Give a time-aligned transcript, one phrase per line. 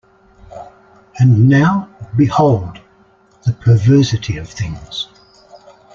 [1.19, 2.79] And now behold
[3.45, 5.07] the perversity of things.